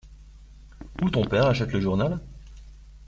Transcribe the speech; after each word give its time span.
Où 1.03 1.11
ton 1.11 1.25
père 1.25 1.45
achète 1.45 1.73
le 1.73 1.79
journal? 1.79 2.19